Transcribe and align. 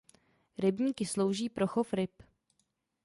Rybníky 0.57 1.05
slouží 1.05 1.49
pro 1.49 1.67
chov 1.67 1.93
ryb. 1.93 2.11